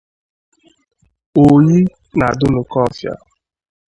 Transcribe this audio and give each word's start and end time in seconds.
Oyi 1.45 1.77
na 2.17 2.27
Dunukọfịa 2.39 3.13